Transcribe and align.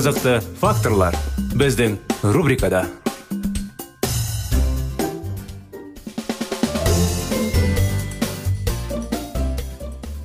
Қызықты 0.00 0.38
факторлар 0.56 1.12
біздің 1.60 1.98
рубрикада. 2.32 2.86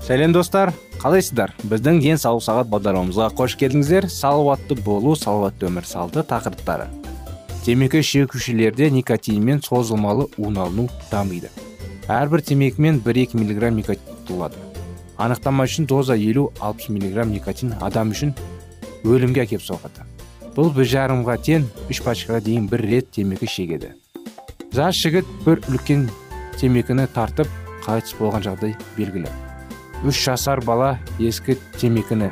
Сәлем 0.06 0.32
достар. 0.32 0.72
Қалайсыздар? 1.02 1.52
Біздің 1.68 2.00
денсаулық 2.06 2.46
сағат 2.48 2.72
бағдарламамызға 2.72 3.28
қош 3.36 3.58
келдіңіздер. 3.60 4.08
Салауатты 4.08 4.80
болу 4.80 5.18
салауатты 5.20 5.68
өмір 5.68 5.84
салты 5.92 6.24
тақырыптары. 6.24 6.88
Темекі 7.68 8.00
шегушілерде 8.00 8.88
никотинмен 8.96 9.60
созылмалы 9.60 10.30
улану 10.38 10.88
дамиды. 11.12 11.52
Әрбір 12.08 12.48
темекімен 12.48 13.04
1-2 13.04 13.36
мг 13.44 13.76
никотин 13.82 14.24
тұтылады. 14.24 14.56
Анықтама 15.20 15.68
үшін 15.68 15.92
доза 15.92 16.16
50-60 16.16 16.96
мг 16.96 17.32
никотин 17.36 17.76
адам 17.82 18.16
үшін 18.16 18.38
өлімге 19.06 19.44
әкеп 19.46 19.62
соғады. 19.62 20.06
Бұл 20.56 20.72
бір 20.74 20.88
жарымға 20.90 21.36
тең 21.46 21.66
үш 21.92 22.02
пачкаға 22.04 22.40
дейін 22.44 22.68
бір 22.72 22.86
рет 22.90 23.12
темекі 23.14 23.48
шегеді. 23.50 23.92
Жас 24.74 24.98
жігіт 24.98 25.28
бір 25.46 25.62
үлкен 25.70 26.08
темекіні 26.60 27.06
тартып 27.14 27.52
қайтыс 27.86 28.16
болған 28.20 28.46
жағдай 28.46 28.76
белгілі. 28.98 29.30
Үш 30.08 30.24
жасар 30.26 30.64
бала 30.66 30.96
ескі 31.20 31.58
темекіні 31.80 32.32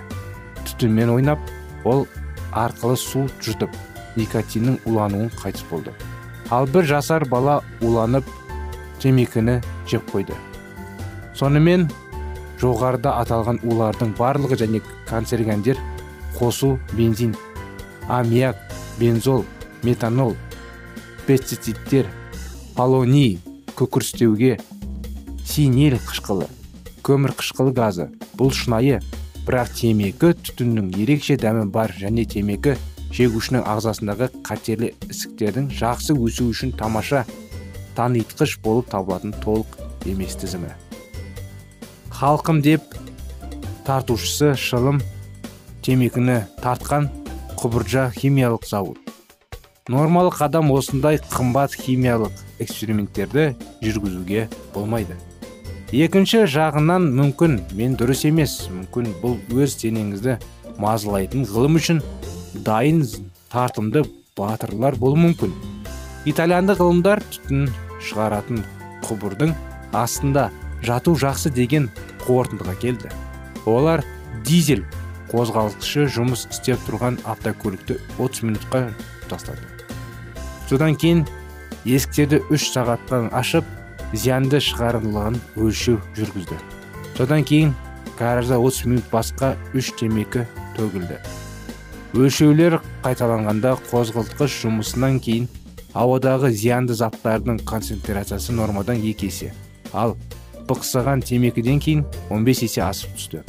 түтінмен 0.63 1.13
ойнап 1.13 1.39
ол 1.85 2.07
арқылы 2.51 2.97
су 2.97 3.27
жұтып 3.43 3.75
никотиннің 4.17 4.79
улануын 4.89 5.29
қайтыс 5.41 5.65
болды. 5.69 5.93
Ал 6.49 6.67
бір 6.67 6.87
жасар 6.89 7.25
бала 7.29 7.61
уланып 7.81 8.27
темекіні 9.03 9.59
жеп 9.89 10.09
қойды. 10.13 10.35
Сонымен 11.35 11.89
жоғарыда 12.61 13.17
аталған 13.23 13.59
улардың 13.67 14.13
барлығы 14.19 14.59
және 14.63 14.83
канцерогендер 15.09 15.79
қосу 16.39 16.77
бензин 16.93 17.35
аммиак 18.07 18.57
бензол 18.99 19.45
метанол 19.83 20.35
пестицидтер 21.27 22.09
полоний 22.75 23.39
күкірістеуге 23.75 24.59
синил 25.45 25.97
қышқылы 26.01 26.49
көмір 27.03 27.35
қышқылы 27.35 27.73
газы. 27.75 28.07
Бұл 28.39 28.53
шынайы. 28.55 29.01
Бірақ 29.43 29.73
темекі 29.75 30.31
түтіннің 30.39 30.93
ерекше 31.03 31.35
дәмі 31.35 31.65
бар 31.71 31.91
және 31.99 32.23
темекі 32.31 32.77
шегушінің 33.13 33.65
ағзасындағы 33.67 34.29
қатерлі 34.47 34.93
ісіктердің 35.11 35.67
жақсы 35.75 36.15
өсу 36.15 36.47
үшін 36.53 36.71
тамаша 36.79 37.25
танитқыш 37.97 38.55
болып 38.63 38.87
табылатын 38.93 39.35
толық 39.43 39.75
емес 40.07 40.37
тізімі. 40.39 40.71
Халқым 42.15 42.63
деп 42.63 42.87
тартушысы 43.85 44.53
шылым 44.55 45.03
темекіні 45.83 46.39
тартқан 46.63 47.09
құбыржа 47.59 48.07
химиялық 48.15 48.63
зауыт. 48.67 48.99
Нормалық 49.91 50.39
адам 50.45 50.71
осындай 50.71 51.19
қымбат 51.19 51.75
химиялық 51.75 52.31
эксперименттерді 52.63 53.49
жүргізуге 53.83 54.47
болмайды. 54.73 55.17
Екінші 55.91 56.45
жағынан 56.47 57.09
мүмкін 57.19 57.59
мен 57.75 57.97
дұрыс 57.99 58.23
емес 58.29 58.69
мүмкін 58.71 59.11
бұл 59.19 59.35
өз 59.59 59.75
денеңізді 59.83 60.37
мазалайтын 60.79 61.43
ғылым 61.51 61.77
үшін 61.81 61.99
дайын 62.63 63.03
тартымды 63.51 64.05
батырлар 64.39 64.95
болуы 64.95 65.19
мүмкін. 65.27 65.51
Итальяндық 66.25 66.79
ғылымдар 66.79 67.21
түтін 67.27 67.67
шығаратын 67.99 68.63
құбырдың 69.03 69.51
астында 69.91 70.49
жату 70.81 71.13
жақсы 71.19 71.51
деген 71.51 71.91
қорытындыға 72.23 72.79
келді. 72.79 73.11
Олар 73.67 74.07
дизель 74.47 74.87
қозғалтқышы 75.33 76.05
жұмыс 76.13 76.45
істеп 76.53 76.81
тұрған 76.87 77.17
автокөлікті 77.25 77.97
30 78.21 78.43
минутқа 78.47 78.83
тастады. 79.31 79.65
Содан 80.69 80.95
кейін 80.95 81.23
есіктерді 81.89 82.43
үш 82.53 82.69
сағаттан 82.71 83.31
ашып 83.33 83.65
зиянды 84.13 84.61
шығарындылығын 84.61 85.39
өлшеу 85.57 85.97
жүргізді. 86.15 86.59
Содан 87.17 87.43
кейін 87.49 87.73
гаражда 88.19 88.59
30 88.61 88.85
минут 88.91 89.09
басқа 89.11 89.55
үш 89.73 89.89
темекі 89.97 90.45
төгілді. 90.77 91.17
Өлшеулер 92.13 92.77
қайталанғанда 93.01 93.73
қозғалтқыш 93.89 94.61
жұмысынан 94.67 95.17
кейін 95.23 95.49
ауадағы 95.97 96.53
зиянды 96.53 96.93
заттардың 96.97 97.59
концентрациясы 97.65 98.53
нормадан 98.53 99.01
екі 99.01 99.29
есе 99.33 99.49
ал 99.93 100.15
бықсыған 100.69 101.25
темекіден 101.25 101.81
кейін 101.81 102.05
15 102.29 102.63
есе 102.69 102.85
асып 102.85 103.17
түсті. 103.17 103.43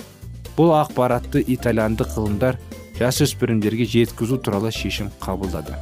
Бұл 0.57 0.73
ақпаратты 0.79 1.43
итальяндық 1.55 2.15
ғылымдар 2.17 2.59
жасөспірімдерге 2.99 3.87
жеткізу 3.91 4.39
туралы 4.39 4.71
шешім 4.75 5.11
қабылдады. 5.23 5.79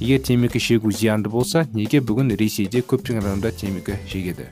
Егер 0.00 0.22
темекі 0.26 0.60
шегу 0.60 0.92
зиянды 0.92 1.30
болса 1.30 1.66
неге 1.72 2.00
бүгін 2.00 2.34
ресейде 2.40 2.82
көптеген 2.82 3.24
адамдар 3.24 3.52
темекі 3.52 3.98
шегеді? 4.10 4.48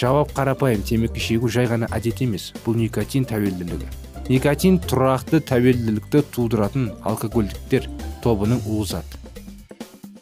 Жауап 0.00 0.32
қарапайым 0.36 0.84
темекі 0.86 1.20
шегу 1.20 1.48
жай 1.48 1.68
ғана 1.70 1.88
әдет 1.92 2.22
емес 2.24 2.52
бұл 2.64 2.78
никотин 2.80 3.26
тәуелділігі. 3.28 3.88
Никотин 4.30 4.78
тұрақты 4.84 5.42
тәуелділікті 5.48 6.22
тудыратын 6.36 6.92
алкогольдіктер 7.02 7.88
тобының 8.22 8.62
улы 8.68 8.86
зат 8.92 9.20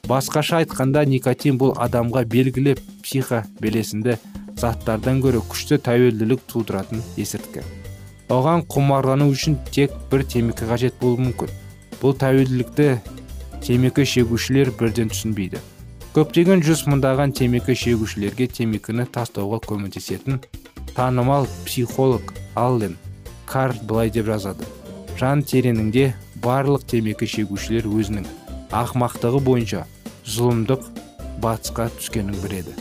басқаша 0.09 0.63
айтқанда 0.63 1.03
никотин 1.05 1.59
бұл 1.61 1.75
адамға 1.85 2.23
белгілі 2.33 2.75
психо 3.05 3.43
белесінді 3.61 4.17
заттардан 4.57 5.21
гөрі 5.25 5.43
күшті 5.51 5.79
тәуелділік 5.85 6.47
тудыратын 6.49 7.05
есірткі. 7.21 7.61
Оған 8.29 8.65
құмарлану 8.69 9.31
үшін 9.33 9.57
тек 9.73 9.95
бір 10.11 10.25
темекі 10.29 10.69
қажет 10.69 10.99
болуы 11.01 11.29
мүмкін. 11.29 11.51
Бұл 12.03 12.15
тәуелділікті 12.21 12.89
темекі 13.65 14.05
шегушілер 14.05 14.71
бірден 14.79 15.11
түсінбейді. 15.13 15.61
Көптеген 16.15 16.63
жүз 16.65 16.87
мыңдаған 16.89 17.35
темекі 17.37 17.77
шегушілерге 17.79 18.49
темекіні 18.53 19.07
тастауға 19.13 19.61
көмектесетін 19.67 20.41
танымал 20.97 21.47
психолог 21.67 22.33
аллен 22.55 22.97
карт 23.47 23.83
былай 23.85 24.11
деп 24.11 24.27
жазады. 24.27 24.67
Жан 25.19 25.43
тереңінде 25.43 26.13
барлық 26.43 26.85
темекі 26.91 27.27
шегушілер 27.27 27.89
өзінің 27.89 28.27
ақмақтығы 28.75 29.41
бойынша 29.47 29.85
зұлымдық 30.27 30.85
батысқа 31.43 31.89
түскенін 31.99 32.37
біледі. 32.43 32.75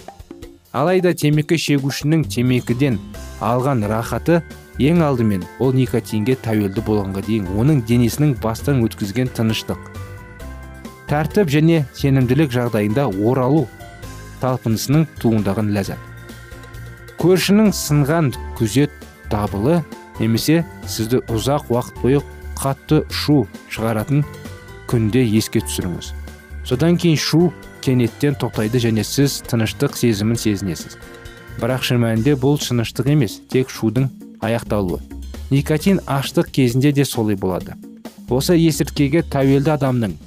Алайда 0.74 1.14
темекі 1.14 1.58
шегушінің 1.58 2.26
темекіден 2.30 3.00
алған 3.42 3.86
рахаты 3.90 4.42
ең 4.80 5.02
алдымен 5.02 5.46
ол 5.60 5.74
никотинге 5.74 6.36
тәуелді 6.46 6.84
болғанға 6.86 7.24
дейін 7.26 7.48
оның 7.58 7.82
денесінің 7.90 8.36
бастан 8.44 8.84
өткізген 8.86 9.34
тыныштық 9.38 9.98
тәртіп 11.08 11.50
және 11.52 11.84
сенімділік 11.96 12.52
жағдайында 12.52 13.08
оралу 13.24 13.66
талпынысының 14.42 15.08
туындаған 15.22 15.72
ләззат. 15.76 16.00
Көршінің 17.18 17.72
сынған 17.74 18.34
күзет 18.60 18.92
дабылы 19.32 19.80
немесе 20.20 20.64
сізді 20.86 21.24
ұзақ 21.34 21.72
уақыт 21.74 22.02
бойы 22.04 22.22
қатты 22.60 23.02
шу 23.10 23.46
шығаратын 23.72 24.26
күнде 24.92 25.24
еске 25.26 25.64
түсіріңіз. 25.64 26.12
Содан 26.68 27.00
кейін 27.00 27.18
шу 27.18 27.52
кенеттен 27.82 28.36
тоқтайды 28.36 28.82
және 28.84 29.06
сіз 29.08 29.42
тыныштық 29.48 29.96
сезімін 29.98 30.38
сезінесіз. 30.38 31.00
Бірақ 31.58 31.88
шын 31.88 32.04
мәнінде 32.04 32.36
бұл 32.38 32.60
тыныштық 32.62 33.10
емес 33.16 33.40
тек 33.50 33.72
шудың 33.74 34.12
аяқталуы. 34.42 35.00
Никотин 35.50 36.02
аштық 36.06 36.52
кезінде 36.52 36.92
де 36.92 37.06
солай 37.06 37.36
болады. 37.36 37.76
Осы 38.30 38.58
есірткіге 38.60 39.24
тәуелді 39.32 39.72
адамның 39.78 40.18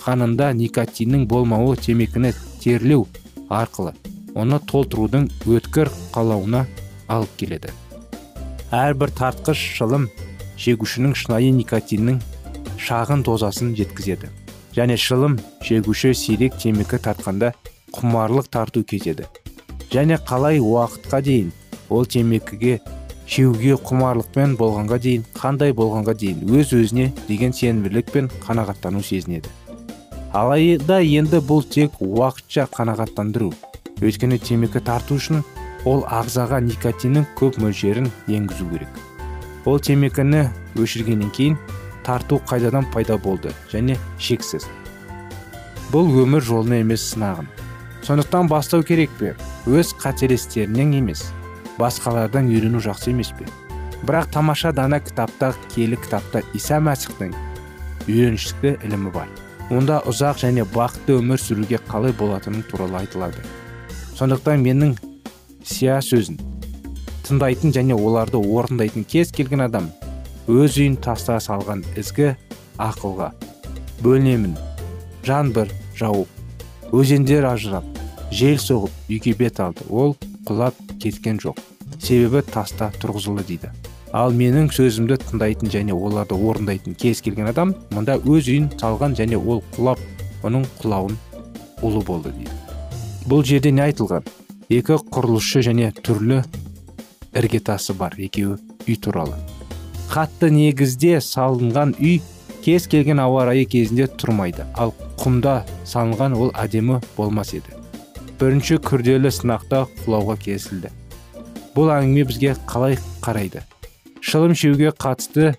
қанында 0.00 0.50
никотиннің 0.58 1.26
болмауы 1.30 1.76
темекіні 1.76 2.32
терлеу 2.62 3.06
арқылы 3.48 3.94
оны 4.34 4.58
толтырудың 4.72 5.28
өткір 5.46 5.92
қалауына 6.14 6.66
алып 7.08 7.36
келеді. 7.38 7.70
Әрбір 8.74 9.14
тартқыш 9.14 9.62
шылым 9.78 10.10
шегушінің 10.58 11.14
шынайы 11.14 11.54
никотиннің 11.54 12.20
шағын 12.82 13.22
дозасын 13.22 13.74
жеткізеді. 13.78 14.28
Және 14.76 14.98
шылым 15.00 15.38
шегуші 15.62 16.12
сирек 16.14 16.58
темекі 16.60 16.98
тартқанда 16.98 17.54
құмарлық 17.94 18.50
тарту 18.52 18.82
кетеді 18.84 19.30
және 19.92 20.18
қалай 20.28 20.58
уақытқа 20.60 21.22
дейін 21.22 21.52
ол 21.88 22.06
темекіге 22.06 22.80
шеуге 23.26 23.74
құмарлықпен 23.82 24.54
болғанға 24.58 24.98
дейін 25.02 25.24
қандай 25.34 25.74
болғанға 25.74 26.14
дейін 26.20 26.44
өз 26.56 26.72
өзіне 26.76 27.10
деген 27.26 27.52
сенімділік 27.52 28.10
пен 28.14 28.30
қанағаттану 28.46 29.02
сезінеді. 29.02 29.50
Алайда 30.32 31.00
енді 31.02 31.40
бұл 31.42 31.64
тек 31.66 31.98
уақытша 32.00 32.68
қанағаттандыру. 32.74 33.50
Өйткені 34.02 34.38
темекі 34.38 34.82
тарту 34.84 35.16
үшін 35.18 35.42
ол 35.88 36.04
ағзаға 36.06 36.60
никотиннің 36.66 37.26
көп 37.38 37.58
мөлшерін 37.62 38.10
енгізу 38.28 38.68
керек. 38.70 39.00
Ол 39.66 39.80
темекіні 39.80 40.46
өшіргеннен 40.78 41.32
кейін 41.34 41.56
тарту 42.06 42.38
қайдадан 42.46 42.86
пайда 42.92 43.16
болды 43.18 43.54
және 43.72 43.96
шексіз. 44.18 44.68
Бұл 45.90 46.12
өмір 46.22 46.44
жолына 46.44 46.82
емес 46.82 47.08
сынағын. 47.14 47.48
Сондықтан 48.06 48.46
бастау 48.50 48.84
керек 48.86 49.10
пе? 49.18 49.34
Өз 49.66 49.94
қателестерінен 49.98 50.94
емес. 51.00 51.24
Басқалардан 51.78 52.50
үйрену 52.50 52.80
жақсы 52.84 53.12
емес 53.12 53.32
пе? 53.36 53.46
Бірақ 54.06 54.30
тамаша 54.32 54.72
дана 54.72 55.00
кітапта 55.00 55.52
келі 55.74 55.96
кітапта 56.00 56.42
иса 56.54 56.80
мәсіхтің 56.80 57.34
үйреншікті 58.06 58.76
ілімі 58.86 59.12
бар. 59.14 59.30
Онда 59.70 59.98
ұзақ 60.06 60.42
және 60.44 60.66
бақытты 60.74 61.16
өмір 61.18 61.40
сүруге 61.42 61.80
қалай 61.88 62.14
болатыны 62.14 62.62
туралы 62.70 63.00
айтылады. 63.02 63.42
Сондықтан 64.18 64.62
менің 64.62 64.94
сия 65.64 65.98
сөзін 66.04 66.38
тыңдайтын 67.26 67.74
және 67.74 67.96
оларды 67.98 68.38
орындайтын 68.38 69.04
кез 69.10 69.32
келген 69.34 69.64
адам 69.64 69.90
өз 70.46 70.78
үйін 70.78 70.94
таста 71.02 71.40
салған 71.42 71.82
ізгі 71.98 72.36
ақылға 72.78 73.32
бөлінемін. 74.04 74.54
Жаңбыр 75.26 75.72
жауып 75.98 76.94
өзендер 76.94 77.48
ажырап 77.50 77.86
жел 78.30 78.60
соғып 78.62 79.10
үйге 79.10 79.34
бет 79.34 79.58
алды. 79.60 79.82
Ол 79.90 80.14
құлап 80.46 80.78
кеткен 81.02 81.40
жоқ. 81.42 81.60
Себебі 81.98 82.42
таста 82.42 82.90
тұрғызылды 83.00 83.44
дейді. 83.48 83.70
Ал 84.16 84.32
менің 84.32 84.70
сөзімді 84.72 85.18
тыңдайтын 85.22 85.72
және 85.72 85.94
оларды 85.94 86.36
орындайтын 86.38 86.94
кез 86.98 87.20
келген 87.24 87.50
адам 87.50 87.74
мұнда 87.92 88.18
өз 88.22 88.48
үйін 88.52 88.70
салған 88.80 89.16
және 89.18 89.36
ол 89.36 89.62
құлап 89.76 90.00
оның 90.46 90.64
құлауын 90.80 91.18
ұлы 91.84 92.04
болды 92.06 92.32
дейді. 92.36 92.54
Бұл 93.26 93.44
жерде 93.44 93.72
не 93.74 93.82
айтылған? 93.88 94.24
Екі 94.70 94.96
құрылысшы 95.12 95.64
және 95.66 95.92
түрлі 96.06 96.40
іргетасы 97.36 97.94
бар 97.98 98.16
екеуі 98.18 98.56
үй 98.86 98.96
туралы. 98.96 99.36
Қатты 100.10 100.48
негізде 100.54 101.18
салынған 101.20 101.96
үй 102.00 102.20
кез 102.64 102.86
келген 102.90 103.20
ауа 103.22 103.44
райы 103.50 103.66
кезінде 103.68 104.08
тұрмайды. 104.08 104.64
Ал 104.74 104.94
құмда 105.20 105.60
салынған 105.84 106.38
ол 106.38 106.54
әдемі 106.58 107.02
болмас 107.18 107.52
еді. 107.54 107.75
Бірінші 108.40 108.78
күрделі 108.84 109.30
сынақта 109.32 109.84
құлауға 110.04 110.36
кесілді. 110.42 110.90
Бұл 111.76 111.92
әңгіме 111.94 112.26
бізге 112.28 112.56
қалай 112.68 112.98
қарайды? 113.24 113.62
Шылым 114.20 114.56
шеуге 114.56 114.92
қатысты 114.96 115.54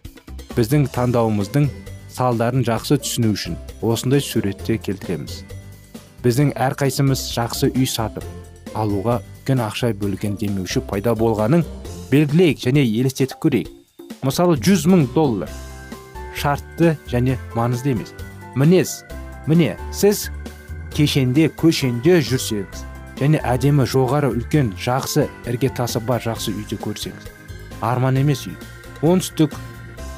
біздің 0.57 0.89
таңдауымыздың 0.95 1.69
салдарын 2.13 2.65
жақсы 2.67 2.99
түсіну 3.03 3.33
үшін 3.37 3.57
осындай 3.81 4.21
суретте 4.21 4.77
келтіреміз. 4.81 5.43
Біздің 6.25 6.53
әрқайсымыз 6.67 7.27
жақсы 7.33 7.71
үй 7.73 7.89
сатып 7.89 8.25
алуға 8.77 9.21
үлкен 9.47 9.61
ақша 9.63 9.93
бөлген 9.95 10.35
демеуші 10.35 10.81
пайда 10.83 11.13
болғанын 11.15 11.61
белгілейік 12.11 12.59
және 12.59 12.81
елестетіп 12.83 13.39
көрейік. 13.45 13.69
Мысалы 14.27 14.57
100 14.59 14.87
мың 14.91 15.05
доллар. 15.13 15.49
Шартты 16.35 16.97
және 17.07 17.37
маңызды 17.55 17.93
емес. 17.93 18.11
Мінез. 18.55 19.05
Міне 19.47 19.77
сіз 19.93 20.27
кешенде 20.97 21.47
көшенде 21.61 22.17
жүрсеңіз 22.25 22.83
және 23.19 23.41
әдемі 23.45 23.85
жоғары 23.89 24.31
үлкен 24.33 24.73
жақсы 24.81 25.27
іргетасы 25.49 26.01
бар 26.07 26.23
жақсы 26.25 26.53
үйді 26.55 26.79
көрсеңіз 26.81 27.29
арман 27.85 28.17
емес 28.17 28.47
үй. 28.49 28.55
Оңтүстік 29.05 29.53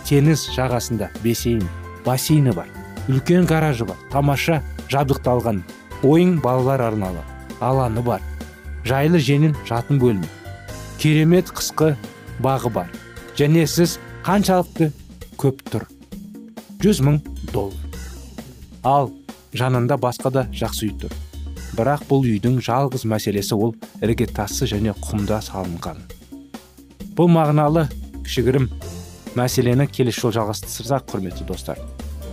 теңіз 0.08 0.46
жағасында 0.56 1.10
бесейін 1.24 1.68
бассейні 2.06 2.56
бар 2.56 2.72
үлкен 3.12 3.48
гаражы 3.50 3.88
бар 3.90 4.00
тамаша 4.14 4.62
жабдықталған 4.92 5.62
ойын 6.08 6.38
балалар 6.44 6.86
арналы 6.88 7.26
алаңы 7.60 8.04
бар 8.06 8.24
жайлы 8.88 9.20
жеңіл 9.20 9.56
жатын 9.68 10.00
бөлме 10.00 10.32
керемет 11.00 11.52
қысқы 11.52 11.94
бағы 12.44 12.72
бар 12.72 12.92
және 13.36 13.68
сіз 13.68 14.00
қаншалықты 14.24 14.92
көп 15.40 15.62
тұр? 15.72 15.86
Жүз 16.84 17.00
мың 17.04 17.20
доллар. 17.54 17.80
Ал 18.84 19.12
жанында 19.54 19.98
басқа 19.98 20.32
да 20.34 20.46
жақсы 20.54 20.90
үй 20.90 20.94
тұр. 21.02 21.14
Бірақ 21.78 22.06
бұл 22.10 22.26
үйдің 22.28 22.60
жалғыз 22.66 23.06
мәселесі 23.10 23.56
ол 23.56 23.76
іргетасы 24.04 24.68
және 24.70 24.94
құмда 24.98 25.40
салынған. 25.46 26.02
Бұл 27.16 27.30
мағыналы 27.32 27.88
кішігірім 28.26 28.70
мәселені 29.38 29.88
келесі 29.92 30.26
жол 30.26 30.36
жалғастырсақ 30.38 31.10
құрметті 31.12 31.46
достар. 31.50 31.80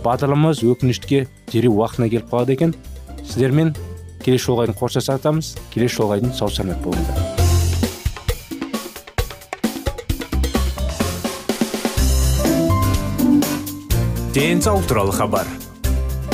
Бағдарламамыз 0.03 0.63
өкінішке 0.65 1.25
дереу 1.51 1.77
уақытына 1.79 2.09
келіп 2.11 2.31
қалады 2.31 2.55
екен. 2.57 2.75
Сіздермен 3.23 3.75
келесі 4.23 4.49
жолға 4.49 4.67
дейін 4.67 4.79
қоштасатамыз. 4.79 5.55
Келесі 5.73 6.01
жолға 6.01 6.21
дейін 6.21 6.33
сау 6.37 6.49
саламат 6.49 6.81
болыңыздар. 6.85 7.45
Денсаулық 14.37 14.85
туралы 14.85 15.13
хабар. 15.17 15.47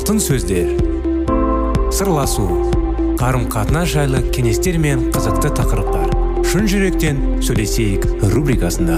Алтын 0.00 0.16
сөздер. 0.16 0.70
Сырласу 1.92 2.46
қарым 3.20 3.42
қатынас 3.52 3.90
жайлы 3.92 4.22
кеңестер 4.32 4.78
мен 4.80 5.02
қызықты 5.12 5.50
тақырыптар. 5.58 6.06
Шын 6.48 6.64
жүректен 6.72 7.18
сөйлесейік 7.44 8.06
рубрикасында. 8.32 8.96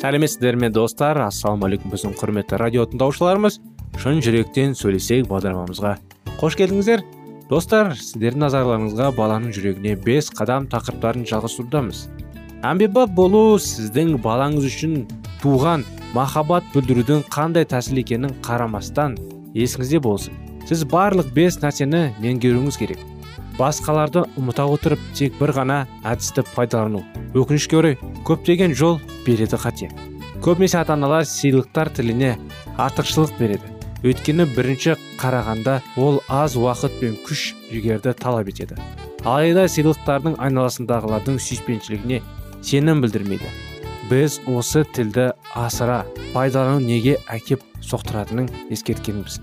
Сәлеметсіздер 0.00 0.56
ме 0.56 0.70
достар? 0.72 1.20
Ассалаумағалейкум 1.26 1.92
біздің 1.92 2.16
құрметті 2.22 2.62
радио 2.64 2.88
тыңдаушыларымыз 2.88 3.60
шын 4.00 4.24
жүректен 4.24 4.72
сөйлесейік 4.78 5.28
бағдарламамызға. 5.28 5.98
Қош 6.40 6.56
келдіңіздер. 6.62 7.04
Достар 7.50 7.92
сіздердің 7.98 8.44
назарларыңызға 8.46 9.10
баланың 9.18 9.52
жүрегіне 9.54 9.94
бес 10.04 10.30
қадам 10.32 10.68
тақырыптарын 10.72 11.26
жалғастырудамыз. 11.28 12.06
Әмбебап 12.64 13.12
болу 13.12 13.58
сіздің 13.60 14.16
балаңыз 14.24 14.64
үшін 14.70 15.02
туған 15.42 15.84
махаббат 16.16 16.64
білдірудің 16.72 17.26
қандай 17.32 17.66
тәсіл 17.68 18.00
екенін 18.00 18.32
қарамастан 18.46 19.18
есіңізде 19.52 20.00
болсын. 20.00 20.32
Сіз 20.64 20.86
барлық 20.88 21.34
бес 21.36 21.60
нәрсені 21.60 22.06
меңгеруіңіз 22.24 22.80
керек. 22.80 23.02
Басқаларды 23.58 24.24
ұмыта 24.40 24.64
отырып 24.64 25.02
тек 25.14 25.36
бір 25.38 25.52
ғана 25.58 25.76
әдісті 26.08 26.46
пайдалану. 26.54 27.04
Өкінішке 27.36 27.76
орай 27.78 27.98
көптеген 28.24 28.72
жол 28.74 28.98
береді 29.26 29.60
қате. 29.60 29.92
Көбінесе 30.40 30.80
ата 30.80 30.96
аналар 30.96 31.28
сыйлықтар 31.28 31.92
тіліне 31.92 32.34
артықшылық 32.80 33.36
береді. 33.38 33.73
Өйткені 34.04 34.44
бірінші 34.52 34.98
қарағанда 35.16 35.78
ол 35.96 36.18
аз 36.28 36.58
уақыт 36.60 36.98
пен 37.00 37.14
күш 37.24 37.54
жігерді 37.70 38.12
талап 38.20 38.50
етеді. 38.52 38.76
Алайда 39.24 39.64
сыйлықтардың 39.72 40.36
айналасындағылардың 40.44 41.38
сүйіспеншілігіне 41.40 42.20
сенім 42.60 43.00
білдірмейді. 43.00 43.48
Біз 44.10 44.42
осы 44.44 44.84
тілді 44.92 45.30
асыра 45.56 46.02
пайдалану 46.34 46.84
неге 46.84 47.16
әкеп 47.32 47.64
соқтыратынын 47.80 48.50
ескерткенбіз. 48.68 49.40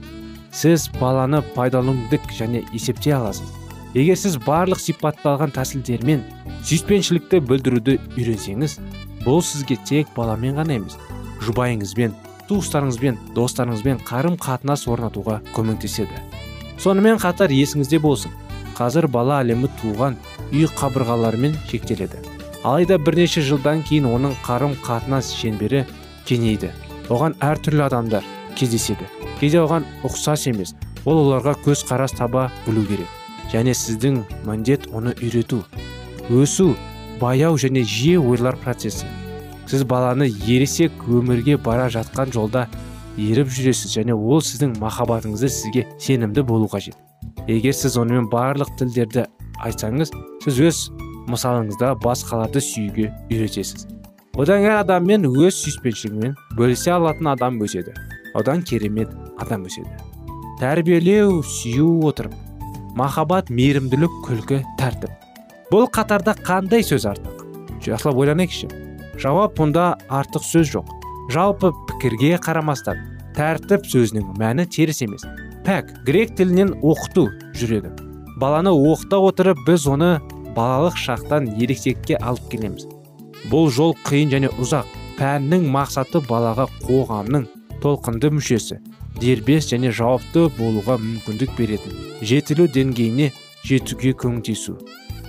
Сіз 0.54 0.92
баланы 1.00 1.42
пайдалануды 1.56 2.22
және 2.38 2.62
есептей 2.70 3.18
аласыз. 3.18 3.50
Егер 3.98 4.16
сіз 4.16 4.38
барлық 4.46 4.80
сипатталған 4.80 5.56
тәсілдермен 5.58 6.22
сүйіспеншілікті 6.62 7.42
білдіруді 7.50 7.98
үйренсеңіз 8.14 8.78
бұл 9.26 9.42
сізге 9.42 9.82
тек 9.90 10.14
баламен 10.16 10.62
ғана 10.62 10.78
емес 10.78 11.00
жұбайыңызбен 11.42 12.14
туыстарыңызбен 12.52 13.18
достарыңызбен 13.36 14.02
қарым 14.04 14.36
қатынас 14.42 14.84
орнатуға 14.92 15.40
көмектеседі. 15.56 16.20
Сонымен 16.82 17.22
қатар 17.22 17.54
есіңізде 17.56 18.02
болсын. 18.04 18.34
Қазір 18.76 19.08
бала 19.12 19.40
әлемі 19.44 19.70
туған 19.80 20.18
үй 20.52 20.68
қабырғаларымен 20.76 21.56
шектеледі. 21.70 22.20
Алайда 22.64 22.98
бірнеше 23.00 23.44
жылдан 23.46 23.86
кейін 23.88 24.10
оның 24.10 24.36
қарым 24.44 24.76
қатынас 24.84 25.32
шеңбері 25.38 25.86
кеңейді. 26.28 26.74
Оған 27.14 27.38
әртүрлі 27.40 27.86
адамдар 27.88 28.28
кездеседі. 28.60 29.08
Кейде 29.40 29.62
оған 29.64 29.88
ұқсас 30.08 30.48
емес 30.52 30.76
ол 31.06 31.24
оларға 31.24 31.56
көз 31.64 31.86
қарас 31.88 32.18
таба 32.18 32.50
білу 32.68 32.84
керек. 32.90 33.08
Және 33.54 33.76
сіздің 33.78 34.24
міндет 34.48 34.90
оны 34.92 35.16
үйрету 35.22 35.64
өсу 36.30 36.74
баяу 37.22 37.58
және 37.58 37.84
жиі 37.84 38.20
ойлар 38.20 38.58
процесі. 38.58 39.08
Сіз 39.72 39.86
баланы 39.88 40.28
ересек 40.28 40.92
өмірге 41.08 41.56
бара 41.64 41.86
жатқан 41.94 42.34
жолда 42.36 42.66
еріп 43.16 43.48
жүресіз 43.56 43.94
және 43.96 44.16
ол 44.18 44.42
сіздің 44.44 44.74
махаббатыңызды 44.82 45.48
сізге 45.48 45.86
сенімді 46.00 46.44
болу 46.44 46.68
қажет. 46.68 46.98
Егер 47.48 47.72
сіз 47.72 47.96
онымен 48.02 48.28
барлық 48.32 48.74
тілдерді 48.80 49.30
айтсаңыз 49.64 50.12
сіз 50.44 50.60
өз 50.68 50.82
мысалыңызда 51.32 51.94
басқаларды 52.04 52.60
сүюге 52.60 53.14
үйретесіз. 53.32 53.88
Одан 54.36 54.60
кейін 54.66 54.78
адаммен 54.82 55.30
өз 55.32 55.62
сүйіспеншілігімен 55.62 56.36
бөлісе 56.60 56.92
алатын 56.98 57.32
адам 57.32 57.64
өседі. 57.64 57.96
Одан 58.36 58.64
керемет 58.68 59.12
адам 59.40 59.64
өседі. 59.72 59.92
Тәрбиелеу 60.60 61.40
сүю 61.48 61.94
отырып 62.12 62.36
махаббат 63.00 63.50
мейірімділік 63.50 64.22
күлкі 64.28 64.64
тәртіп. 64.80 65.12
Бұл 65.72 65.88
қатарда 65.88 66.36
қандай 66.44 66.84
сөз 66.84 67.08
артық? 67.08 67.46
Жақсылап 67.84 68.20
ойланайықшы. 68.20 68.91
Жауап 69.22 69.58
бұнда 69.60 69.96
артық 70.10 70.46
сөз 70.48 70.72
жоқ. 70.74 70.92
Жалпы 71.32 71.72
пікірге 71.88 72.38
қарамастан 72.42 73.00
тәртіп 73.38 73.86
сөзінің 73.88 74.34
мәні 74.40 74.66
теріс 74.74 75.04
емес. 75.06 75.26
Пәк 75.66 75.92
грек 76.08 76.34
тілінен 76.38 76.74
оқыту 76.82 77.28
жүреді. 77.58 77.94
Баланы 78.42 78.74
оқыта 78.74 79.20
отырып 79.22 79.62
біз 79.68 79.86
оны 79.88 80.16
балалық 80.56 80.98
шақтан 80.98 81.52
ересекке 81.62 82.18
алып 82.18 82.50
келеміз. 82.52 82.88
Бұл 83.52 83.70
жол 83.74 83.96
қиын 84.08 84.34
және 84.34 84.50
ұзақ. 84.58 84.90
Пәннің 85.20 85.68
мақсаты 85.70 86.24
балаға 86.26 86.66
қоғамның 86.82 87.46
толқынды 87.84 88.32
мүшесі 88.34 88.80
дербес 89.22 89.68
және 89.70 89.92
жауапты 89.94 90.48
болуға 90.58 90.98
мүмкіндік 90.98 91.54
беретін 91.60 91.94
жетілу 92.26 92.66
деңгейіне 92.74 93.30
жетуге 93.68 94.16
көмектесу 94.18 94.80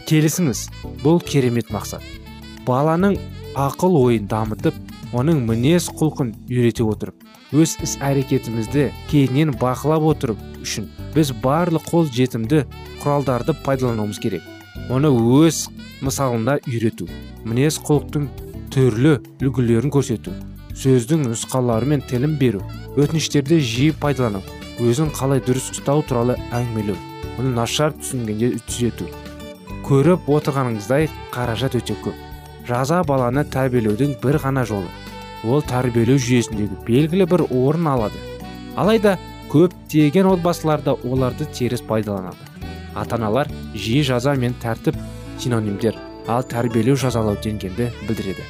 келісіңіз. 0.09 0.67
Бұл 1.05 1.21
керемет 1.25 1.69
мақсат. 1.75 2.22
Баланың 2.67 3.19
ақыл 3.59 3.97
ойын 4.01 4.29
дамытып 4.31 4.77
оның 5.17 5.43
мінез 5.49 5.89
құлқын 5.99 6.33
үйрете 6.49 6.87
отырып 6.89 7.27
өз 7.53 7.75
іс 7.85 7.99
әрекетімізді 8.01 8.87
кейіннен 9.11 9.53
бақылап 9.61 10.07
отырып 10.13 10.41
үшін 10.63 10.89
біз 11.17 11.35
барлық 11.45 11.85
қол 11.91 12.09
жетімді 12.09 12.63
құралдарды 13.03 13.53
пайдалануымыз 13.67 14.21
керек. 14.23 14.47
Оны 14.89 15.11
өз 15.13 15.67
мысалында 16.01 16.57
үйрету 16.65 17.09
мінез 17.45 17.77
құлықтың 17.85 18.31
түрлі 18.73 19.19
үлгілерін 19.45 19.93
көрсету 19.93 20.33
сөздің 20.73 21.27
нұсқалары 21.29 21.93
мен 21.93 22.03
тілін 22.09 22.39
беру 22.41 22.63
өтініштерді 22.97 23.61
жиі 23.61 23.93
пайдалану 24.01 24.41
өзін 24.81 25.13
қалай 25.13 25.43
дұрыс 25.45 25.69
ұстау 25.75 26.01
туралы 26.09 26.39
әңгімелеу 26.57 26.97
оны 27.39 27.53
нашар 27.57 27.93
түсінгенде 27.97 28.55
түзету. 28.67 29.07
Көріп 29.87 30.29
отырғаныңыздай 30.33 31.09
қаражат 31.35 31.77
өте 31.79 31.97
көп. 32.05 32.17
Жаза 32.69 33.03
баланы 33.07 33.45
тәрбиелеудің 33.45 34.17
бір 34.23 34.39
ғана 34.43 34.65
жолы. 34.69 34.89
Ол 35.43 35.63
тәрбиелеу 35.67 36.21
жүйесіндегі 36.23 36.79
белгілі 36.87 37.27
бір 37.31 37.45
орын 37.49 37.89
алады. 37.95 38.21
Алайда 38.77 39.17
көптеген 39.53 40.29
отбасыларда 40.31 40.95
оларды 41.05 41.47
теріс 41.53 41.83
пайдаланады. 41.85 42.39
Ата 42.95 43.17
аналар 43.17 43.51
жиі 43.75 44.03
жаза 44.07 44.35
мен 44.39 44.55
тәртіп 44.63 44.97
синонимдер 45.39 45.99
ал 46.29 46.45
тәрбиелеу 46.47 46.97
жазалау 46.97 47.37
дегенді 47.43 47.91
білдіреді. 48.07 48.45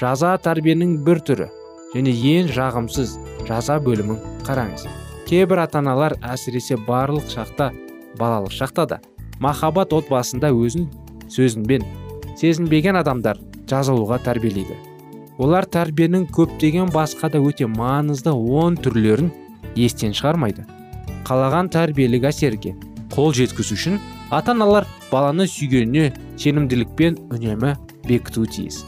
Жаза 0.00 0.34
тәрбиенің 0.42 0.98
бір 1.06 1.22
түрі 1.24 1.50
және 1.94 2.12
ең 2.34 2.50
жағымсыз 2.52 3.16
жаза 3.48 3.78
бөлімін 3.80 4.18
қараңыз. 4.48 4.88
Кейбір 5.28 5.62
ата 5.64 5.78
аналар 5.78 6.16
әсіресе 6.22 6.76
барлық 6.88 7.30
шақта 7.30 7.70
балалық 8.18 8.52
шақта 8.54 8.86
да 8.90 9.00
махаббат 9.40 9.92
отбасында 9.92 10.50
өзін 10.54 10.90
сөзінбен 11.32 11.84
сезінбеген 12.36 12.98
адамдар 13.00 13.40
жазылуға 13.70 14.18
тәрбиелейді. 14.26 14.76
Олар 15.42 15.66
тәрбиенің 15.68 16.28
көптеген 16.32 16.92
басқа 16.94 17.30
да 17.32 17.40
өте 17.40 17.68
маңызды 17.68 18.32
он 18.32 18.76
түрлерін 18.80 19.32
естен 19.76 20.14
шығармайды. 20.16 20.64
Қалаған 21.26 21.70
тәрбиелік 21.72 22.28
әсерге 22.30 22.74
қол 23.12 23.32
жеткізу 23.36 23.74
үшін 23.76 23.98
ата 24.30 24.52
аналар 24.52 24.86
баланы 25.10 25.46
сүйгеніне 25.50 26.12
сенімділікпен 26.40 27.18
үнемі 27.32 27.74
бекітуі 28.06 28.50
тиіс. 28.52 28.84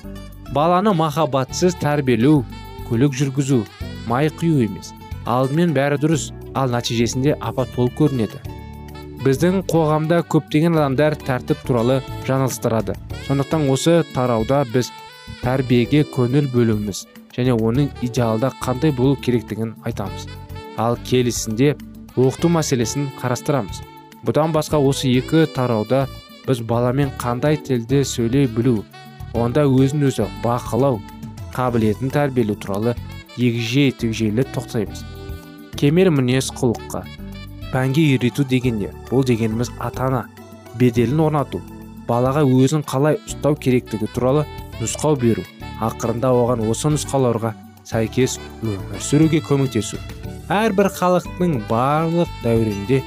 Баланы 0.55 0.95
махаббатсыз 0.97 1.77
тәрбиелеу 1.83 2.45
көлік 2.89 3.17
жүргізу 3.17 3.65
май 4.09 4.31
құю 4.33 4.65
емес 4.67 4.93
алдымен 5.29 5.75
бәрі 5.77 5.99
дұрыс 6.01 6.31
ал 6.57 6.73
нәтижесінде 6.73 7.37
апат 7.41 7.69
болып 7.77 7.97
көрінеді. 7.99 8.41
Біздің 9.25 9.65
қоғамда 9.67 10.21
көптеген 10.31 10.77
адамдар 10.79 11.17
тәртіп 11.19 11.65
туралы 11.67 11.99
жаңылыстырады. 12.29 12.95
Сондықтан 13.27 13.67
осы 13.73 14.05
тарауда 14.15 14.63
біз 14.71 14.93
тәрбиеге 15.43 16.05
көңіл 16.15 16.47
бөлуіміз 16.53 17.03
және 17.35 17.57
оның 17.57 17.91
идеалда 18.07 18.53
қандай 18.63 18.95
болу 18.95 19.19
керектігін 19.19 19.75
айтамыз. 19.89 20.29
Ал 20.79 20.99
келісінде 21.03 21.75
оқыту 22.15 22.53
мәселесін 22.55 23.11
қарастырамыз. 23.19 23.83
Бұдан 24.23 24.55
басқа 24.55 24.79
осы 24.79 25.11
екі 25.11 25.47
тарауда 25.51 26.07
біз 26.47 26.63
баламен 26.63 27.11
қандай 27.19 27.59
тілде 27.59 28.05
сөйлей 28.07 28.47
білу 28.47 28.85
онда 29.35 29.67
өзін 29.67 30.09
өзі 30.09 30.31
бақылау 30.47 31.03
қабілетін 31.55 32.15
тәрбиелеу 32.15 32.59
туралы 32.63 32.95
егжей 33.37 33.91
тегжейлі 33.91 34.47
тоқтаймыз. 34.55 35.03
Кемел 35.79 36.11
мінез 36.15 36.53
құлыққа 36.55 37.05
пәнге 37.73 38.05
үйрету 38.15 38.45
дегенде 38.49 38.93
бұл 39.11 39.27
дегеніміз 39.29 39.71
ата 39.79 40.09
ана 40.09 40.25
беделін 40.81 41.21
орнату 41.27 41.61
балаға 42.09 42.45
өзін 42.47 42.85
қалай 42.89 43.19
ұстау 43.29 43.59
керектігі 43.61 44.09
туралы 44.15 44.45
нұсқау 44.81 45.19
беру 45.21 45.45
ақырында 45.85 46.31
оған 46.35 46.65
осы 46.71 46.91
нұсқауларға 46.95 47.53
сәйкес 47.89 48.39
өмір 48.63 49.03
сүруге 49.05 49.41
көмектесу. 49.45 49.99
Әрбір 50.49 50.89
халықтың 50.97 51.59
барлық 51.69 52.31
дәуренде 52.43 53.03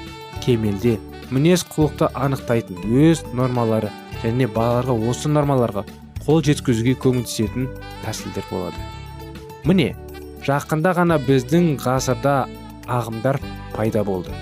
кемелде 0.46 0.98
мінез 1.34 1.66
құлықты 1.74 2.12
анықтайтын 2.14 2.86
өз 3.08 3.24
нормалары 3.38 3.90
және 4.22 4.48
балаларға 4.52 4.98
осы 5.10 5.32
нормаларға 5.32 5.86
қол 6.26 6.44
жеткізуге 6.46 6.96
көмектесетін 7.02 7.68
тәсілдер 8.06 8.46
болады. 8.52 8.78
Міне 9.66 9.92
жақында 10.46 10.96
ғана 10.98 11.18
біздің 11.26 11.76
ғасырда 11.82 12.46
ағымдар 12.88 13.42
пайда 13.76 14.06
болды. 14.06 14.34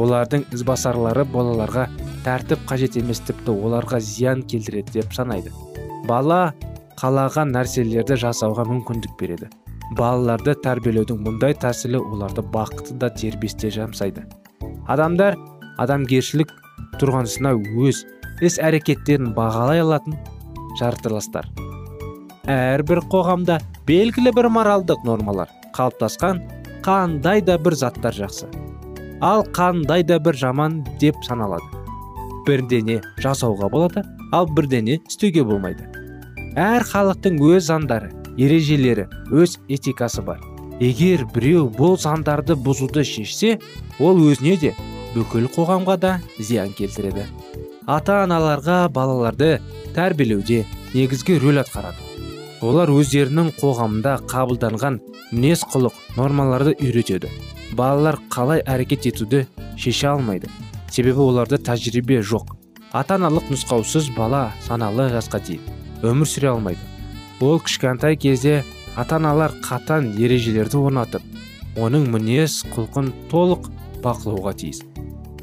Олардың 0.00 0.46
ізбасарлары 0.54 1.24
балаларға 1.24 1.88
тәртіп 2.24 2.64
қажет 2.70 2.98
емес 3.00 3.20
тіпті 3.26 3.54
оларға 3.54 4.00
зиян 4.00 4.42
келтіреді 4.42 5.00
деп 5.00 5.12
санайды. 5.14 5.52
Бала 6.08 6.54
қалаған 7.00 7.52
нәрселерді 7.54 8.16
жасауға 8.22 8.66
мүмкіндік 8.70 9.18
береді. 9.20 9.50
Балаларды 9.98 10.54
тәрбиелеудің 10.64 11.20
мұндай 11.26 11.54
тәсілі 11.60 12.00
оларды 12.00 12.42
бақытты 12.54 12.96
да 12.98 13.10
дербесте 13.12 13.68
жұмсайды 13.74 14.24
адамдар 14.90 15.36
адамгершілік 15.80 16.50
тұрғысына 17.00 17.54
өз 17.84 18.02
іс 18.44 18.58
әрекеттерін 18.62 19.32
бағалай 19.36 19.82
алатын 19.84 20.16
жаратылыстар 20.80 21.48
әрбір 22.50 23.04
қоғамда 23.12 23.60
белгілі 23.88 24.34
бір 24.36 24.50
моральдық 24.56 25.06
нормалар 25.08 25.52
қалыптасқан 25.76 26.42
қандай 26.84 27.40
да 27.44 27.56
бір 27.58 27.76
заттар 27.80 28.12
жақсы. 28.14 28.50
Ал 29.20 29.44
қандай 29.54 30.04
да 30.04 30.18
бір 30.18 30.36
жаман 30.36 30.82
деп 31.00 31.16
саналады. 31.26 31.66
Бірдене 32.46 33.00
жасауға 33.22 33.70
болады 33.70 34.02
ал 34.32 34.46
бірдене 34.46 35.00
істеуге 35.08 35.44
болмайды. 35.44 35.86
Әр 36.56 36.84
халықтың 36.86 37.38
өз 37.42 37.70
заңдары 37.70 38.10
ережелері 38.38 39.06
өз 39.30 39.58
этикасы 39.68 40.22
бар. 40.22 40.40
Егер 40.80 41.24
біреу 41.34 41.68
бұл 41.70 41.96
заңдарды 42.00 42.56
бұзуды 42.58 43.04
шешсе 43.06 43.58
ол 43.98 44.18
өзіне 44.26 44.56
де 44.60 44.72
бүкіл 45.14 45.46
қоғамға 45.54 45.96
да 46.02 46.14
зиян 46.38 46.74
келтіреді. 46.74 47.28
Ата 47.86 48.22
аналарға 48.24 48.88
балаларды 48.90 49.60
тәрбиелеуде 49.94 50.64
негізгі 50.94 51.38
рөл 51.42 51.62
атқарады. 51.62 52.00
Олар 52.64 52.90
өздерінің 52.90 53.52
қоғамында 53.58 54.16
қабылданған 54.30 55.00
мінез 55.32 55.62
құлық 55.70 55.98
нормаларды 56.16 56.74
үйретеді. 56.80 57.30
Балалар 57.76 58.18
қалай 58.30 58.62
әрекет 58.66 59.06
етуді 59.10 59.44
шеше 59.76 60.08
алмайды. 60.14 60.48
Себебі 60.90 61.26
оларда 61.26 61.58
тәжірибе 61.58 62.20
жоқ. 62.22 62.54
Ата 62.92 63.18
аналық 63.18 63.50
нұсқаусыз 63.50 64.12
бала 64.16 64.52
саналы 64.62 65.08
жасқа 65.10 65.40
дейін 65.42 65.62
өмір 66.04 66.28
сүре 66.28 66.52
алмайды. 66.52 66.80
Ол 67.40 67.58
кішкентай 67.60 68.16
кезде 68.16 68.62
ата 68.96 69.16
аналар 69.16 69.54
қатаң 69.64 70.12
ережелерді 70.20 70.78
орнатып 70.78 71.22
оның 71.80 72.06
мінез 72.12 72.60
құлқын 72.74 73.10
толық 73.32 73.66
бақылауға 74.04 74.54
тиіс. 74.60 74.84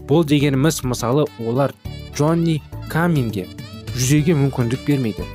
Бұл 0.07 0.23
дегеніміз 0.27 0.81
мысалы 0.87 1.25
олар 1.39 1.73
джонни 2.15 2.61
каминге 2.89 3.47
жүзеге 3.95 4.37
мүмкіндік 4.39 4.85
бермейді. 4.87 5.27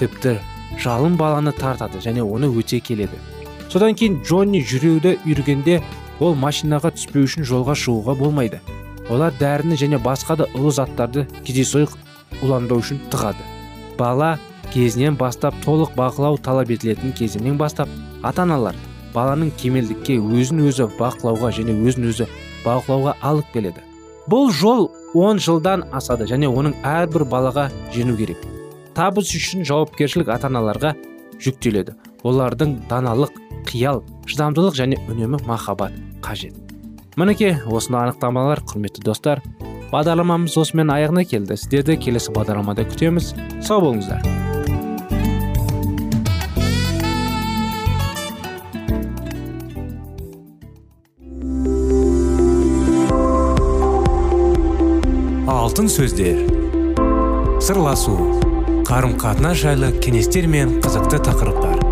Тіпті 0.00 0.36
жалын 0.82 1.16
баланы 1.16 1.52
тартады 1.56 2.02
және 2.04 2.24
оны 2.24 2.50
өте 2.52 2.80
келеді. 2.80 3.16
Содан 3.72 3.96
кейін 3.96 4.20
джонни 4.20 4.60
жүруді 4.60 5.16
үйрегенде 5.24 5.80
ол 6.20 6.36
машинаға 6.36 6.92
түспеу 6.96 7.26
үшін 7.26 7.46
жолға 7.48 7.76
шығуға 7.78 8.16
болмайды. 8.18 8.60
Олар 9.10 9.34
дәріні 9.40 9.76
және 9.80 9.98
басқа 10.02 10.36
да 10.42 10.46
ұлы 10.56 10.72
заттарды 10.76 11.26
кездейсойқ 11.46 11.96
уланбау 12.42 12.82
үшін 12.82 13.00
тығады. 13.12 13.44
Бала 13.98 14.36
кезінен 14.72 15.16
бастап 15.20 15.54
толық 15.64 15.96
бақылау 15.98 16.38
талап 16.40 16.70
етілетін 16.70 17.12
кезеңнен 17.16 17.58
бастап 17.60 17.88
ата 18.22 18.46
аналар 18.46 18.76
баланың 19.14 19.52
кемелдікке 19.60 20.16
өзін 20.16 20.62
өзі 20.68 20.88
бақылауға 20.98 21.52
және 21.58 21.74
өзін 21.84 22.08
өзі 22.12 22.28
бақылауға 22.64 23.16
алып 23.20 23.52
келеді. 23.52 23.82
Бұл 24.30 24.52
жол 24.54 24.88
10 25.18 25.42
жылдан 25.42 25.84
асады 25.92 26.28
және 26.30 26.48
оның 26.48 26.76
әрбір 26.86 27.26
балаға 27.28 27.68
жену 27.94 28.16
керек. 28.16 28.38
Табыс 28.96 29.34
үшін 29.36 29.66
жауапкершілік 29.68 30.30
ата 30.32 30.48
аналарға 30.48 30.94
жүктеледі. 31.42 31.96
Олардың 32.22 32.76
даналық 32.88 33.41
қиял 33.68 34.02
шыдамдылық 34.26 34.76
және 34.78 34.98
үнемі 35.08 35.42
махаббат 35.46 35.94
қажет. 36.24 36.54
Мінекей 37.16 37.58
осындай 37.68 38.08
анықтамалар 38.08 38.62
құрметті 38.64 39.04
достар. 39.04 39.42
Бағдарламамыз 39.92 40.54
осымен 40.56 40.88
аяғына 40.94 41.26
келді. 41.28 41.58
Сіздерді 41.60 41.98
келесі 42.00 42.32
бағдарламада 42.32 42.86
күтеміз. 42.88 43.34
Сау 43.60 43.82
болыңыздар. 43.84 44.24
Алтын 55.52 55.92
сөздер. 55.92 56.40
Сырласу. 57.60 58.16
Қарым 58.88 59.18
қатынас 59.20 59.60
жайлы 59.60 59.92
кеңестер 60.00 60.48
мен 60.48 60.78
қызықты 60.80 61.20
тақырыптар. 61.28 61.91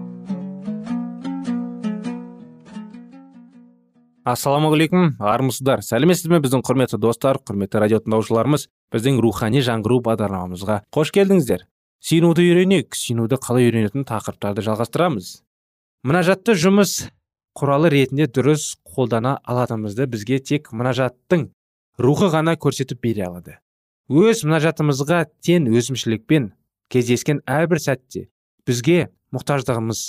Ассалаумағалейкум 4.31 5.17
армысыздар. 5.19 5.83
Сәлеметсіз 5.85 6.29
бе 6.31 6.39
біздің 6.43 6.63
құрметті 6.65 6.99
достар 7.01 7.39
құрметті 7.43 7.81
радио 7.83 7.99
тыңдаушыларымыз? 8.03 8.67
Біздің 8.93 9.19
рухани 9.23 9.61
жаңғыру 9.65 9.99
бағдарламамызға 10.07 10.81
қош 10.93 11.11
келдіңіздер. 11.15 11.65
Сенуді 12.01 12.45
үйренейік 12.47 12.95
сенуді 12.97 13.37
қалай 13.41 13.69
үйренетін 13.69 14.05
тақырыптарды 14.09 14.63
жалғастырамыз. 14.65 15.33
Мұнажатты 16.07 16.55
жұмыс 16.57 16.95
құралы 17.57 17.91
ретінде 17.93 18.25
дұрыс 18.31 18.77
қолдана 18.87 19.35
алатынымызды 19.43 20.07
бізге 20.09 20.39
тек 20.39 20.71
мұнажаттың 20.73 21.49
рухы 22.01 22.31
ғана 22.33 22.55
көрсетіп 22.57 23.03
бере 23.03 23.27
алады. 23.27 23.57
Өз 24.09 24.45
мұнажатымызға 24.47 25.25
тен 25.45 25.67
өзімшілікпен 25.69 26.51
кездескен 26.91 27.43
әрбір 27.45 27.79
сәтте 27.83 28.25
бізге 28.67 29.11
мұқтаждығымыз 29.35 30.01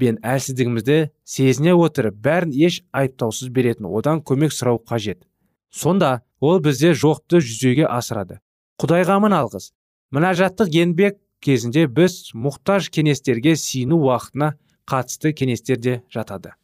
бен 0.00 0.18
әлсіздігімізді 0.22 0.98
сезіне 1.24 1.74
отырып 1.74 2.16
бәрін 2.24 2.54
еш 2.54 2.80
айыптаусыз 2.92 3.50
беретін 3.54 3.86
одан 3.86 4.22
көмек 4.22 4.54
сұрау 4.54 4.80
қажет. 4.82 5.22
Сонда 5.70 6.22
ол 6.40 6.60
бізде 6.60 6.94
жоқты 6.94 7.40
жүзеге 7.42 7.86
асырады. 7.88 8.40
Құдайға 8.80 9.20
мың 9.22 9.36
алғыс 9.38 9.70
мұнажаттық 10.14 10.74
еңбек 10.74 11.18
кезінде 11.44 11.86
біз 11.86 12.32
мұқтаж 12.34 12.90
кеңестерге 12.94 13.54
сүйіну 13.58 14.00
уақытына 14.06 14.54
қатысты 14.90 15.32
кеңестер 15.36 15.78
де 15.78 16.00
жатады. 16.12 16.54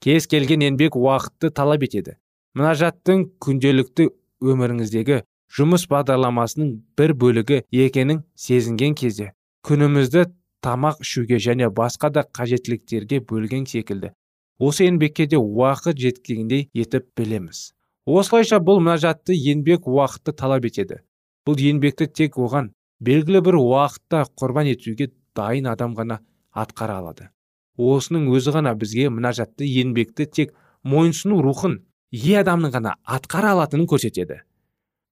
Кез 0.00 0.26
келген 0.26 0.62
еңбек 0.66 0.96
уақытты 0.98 1.50
талап 1.50 1.86
етеді. 1.86 2.18
Мұнажаттың 2.54 3.24
күнделікті 3.42 4.10
өміріңіздегі 4.44 5.22
жұмыс 5.54 5.86
бағдарламасының 5.90 6.70
бір 6.98 7.14
бөлігі 7.18 7.62
екенін 7.86 8.22
сезінген 8.34 8.94
кезде 8.98 9.32
күнімізді 9.66 10.26
тамақ 10.64 11.02
ішуге 11.04 11.38
және 11.46 11.68
басқа 11.68 12.10
да 12.10 12.24
қажеттіліктерге 12.24 13.20
бөлген 13.28 13.66
секілді. 13.68 14.12
Осы 14.58 14.86
еңбекке 14.88 15.26
де 15.26 15.36
уақыт 15.36 15.98
жеткендей 15.98 16.68
етіп 16.72 17.10
білеміз. 17.18 17.74
Осылайша 18.06 18.60
бұл 18.64 18.80
мұнажатты 18.80 19.34
еңбек 19.34 19.88
уақытты 19.90 20.32
талап 20.36 20.64
етеді. 20.68 21.02
Бұл 21.44 21.60
еңбекті 21.60 22.06
тек 22.08 22.38
оған 22.38 22.70
белгілі 23.00 23.40
бір 23.44 23.58
уақытта 23.60 24.24
құрбан 24.40 24.70
етуге 24.72 25.10
дайын 25.36 25.66
адам 25.72 25.96
ғана 25.98 26.20
атқара 26.54 27.00
алады. 27.02 27.28
Осының 27.76 28.28
өзі 28.32 28.54
ғана 28.54 28.74
бізге 28.78 29.10
мұнажатты 29.10 29.66
еңбекті 29.66 30.28
тек 30.30 30.54
мойынсыну 30.84 31.40
рухын 31.42 31.80
е 32.12 32.36
адамның 32.40 32.74
ғана 32.76 32.94
атқара 33.04 33.56
алатынын 33.56 33.88
көрсетеді. 33.90 34.44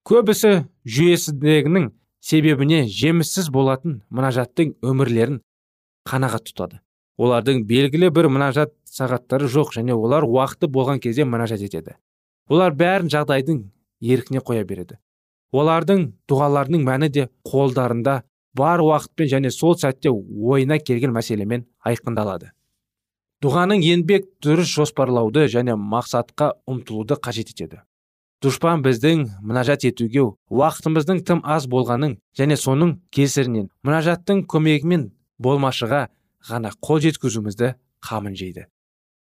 Көбісі 0.06 0.68
жүйесіздігінің 0.86 1.90
себебіне 2.22 2.84
жеміссіз 2.86 3.50
болатын 3.52 4.00
мұнажаттың 4.14 4.76
өмірлерін 4.86 5.40
қанағат 6.08 6.48
тұтады. 6.50 6.80
Олардың 7.18 7.64
белгілі 7.68 8.10
бір 8.14 8.30
мұнажат 8.32 8.72
сағаттары 8.88 9.50
жоқ 9.50 9.74
және 9.76 9.94
олар 9.94 10.24
уақыты 10.24 10.70
болған 10.70 11.02
кезде 11.02 11.26
мұнажат 11.26 11.62
етеді. 11.66 11.96
Олар 12.48 12.74
бәрін 12.78 13.10
жағдайдың 13.12 13.64
еркіне 14.00 14.40
қоя 14.40 14.64
береді. 14.64 14.98
Олардың 15.52 16.12
дұғаларының 16.30 16.86
мәні 16.86 17.10
де 17.12 17.28
қолдарында 17.48 18.22
бар 18.56 18.80
уақытпен 18.80 19.28
және 19.34 19.50
сол 19.50 19.76
сәтте 19.76 20.10
ойына 20.10 20.78
келген 20.78 21.12
мәселемен 21.12 21.66
айқындалады. 21.84 22.52
Дұғаның 23.42 23.82
еңбек 23.82 24.28
дұрыс 24.44 24.70
жоспарлауды 24.70 25.48
және 25.50 25.74
мақсатқа 25.76 26.52
ұмтылуды 26.70 27.18
қажет 27.18 27.50
етеді. 27.50 27.82
Дұшпан 28.42 28.80
біздің 28.82 29.20
мұнажат 29.46 29.84
етуге 29.86 30.24
уақытымыздың 30.50 31.20
тым 31.28 31.40
аз 31.46 31.68
болғанын 31.70 32.16
және 32.38 32.56
соның 32.58 32.96
кесірінен 33.14 33.68
мұнажаттың 33.86 34.40
көмегімен 34.50 35.04
болмашыға 35.38 36.08
ғана 36.48 36.72
қол 36.82 36.98
жеткізуімізді 37.04 37.74
қамын 38.02 38.34
жейді. 38.34 38.64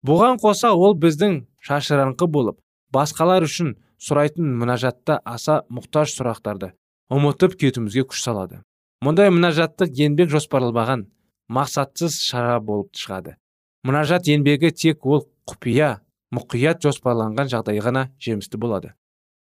Бұған 0.02 0.40
қоса 0.42 0.72
ол 0.74 0.96
біздің 0.98 1.44
шашыраңқы 1.68 2.26
болып 2.34 2.58
басқалар 2.90 3.46
үшін 3.46 3.76
сұрайтын 4.02 4.56
мұнажатта 4.58 5.20
аса 5.22 5.60
мұқтаж 5.70 6.16
сұрақтарды 6.16 6.72
ұмытып 7.14 7.60
кетуімізге 7.62 8.08
күш 8.10 8.24
салады. 8.26 8.64
Мұндай 9.06 9.30
мұнажаттық 9.30 9.94
еңбек 10.02 10.32
жоспарланбаған 10.34 11.06
мақсатсыз 11.54 12.18
шара 12.26 12.58
болып 12.58 12.98
шығады. 12.98 13.36
Мұнажат 13.86 14.32
еңбегі 14.34 14.74
тек 14.74 15.06
ол 15.06 15.28
құпия 15.46 16.00
мұқият 16.34 16.82
жоспарланған 16.82 17.54
жағдай 17.54 17.82
ғана 17.86 18.08
жемісті 18.18 18.58
болады. 18.58 18.96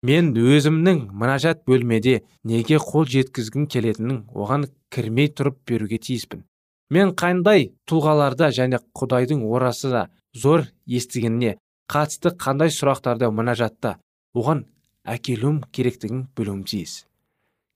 Мен 0.05 0.31
өзімнің 0.31 1.09
мұнажат 1.11 1.65
бөлмеде 1.67 2.21
неге 2.47 2.79
қол 2.79 3.07
жеткізгім 3.09 3.67
келетінін 3.67 4.21
оған 4.31 4.69
кірмей 4.93 5.27
тұрып 5.35 5.57
беруге 5.67 5.99
тиіспін. 5.99 6.45
Мен 6.89 7.11
қандай 7.19 7.73
тұлғаларда 7.89 8.49
және 8.55 8.79
құдайдың 8.95 9.43
орасы 9.45 9.91
да 9.91 10.07
зор 10.33 10.65
естігеніне 10.87 11.57
қатысты 11.91 12.31
қандай 12.31 12.71
сұрақтарды 12.71 13.29
мұнажатта 13.33 13.97
оған 14.33 14.63
әкелуім 15.03 15.61
керектігін 15.75 16.27
білуім 16.37 16.63
тиіс. 16.63 17.03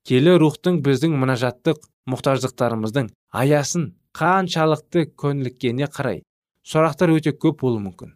Келі 0.07 0.37
рухтың 0.39 0.81
біздің 0.85 1.13
мұнажаттық 1.19 1.83
мұқтаждықтарымыздың 2.09 3.11
аясын 3.35 3.93
қаншалықты 4.15 5.09
көніліккеніне 5.19 5.87
қарай 5.91 6.23
сұрақтар 6.67 7.13
өте 7.13 7.35
көп 7.35 7.63
болуы 7.63 7.83
мүмкін. 7.83 8.13